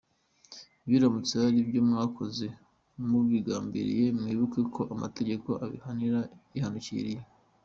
Biramutse 0.89 1.33
ari 1.47 1.57
ibyo 1.63 1.81
mwakoze 1.89 2.45
mubigambiriye, 3.09 4.05
mwibuke 4.19 4.59
ko 4.75 4.81
amategeko 4.93 5.49
abihanira 5.65 6.19
yihanukiriye. 6.53 7.21